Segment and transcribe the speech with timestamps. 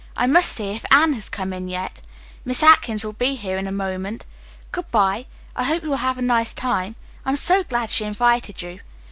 [0.17, 2.01] I must see if Anne has come in yet.
[2.43, 4.25] Miss Atkins will be here in a moment.
[4.71, 5.27] Good bye.
[5.55, 6.95] I hope you will have a nice time.
[7.23, 8.79] I am so glad she invited you."